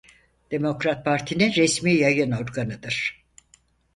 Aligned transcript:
Demokrat 0.51 1.05
Partinin 1.05 1.51
resmi 1.57 1.93
yayın 1.93 2.31
organıdır. 2.31 3.23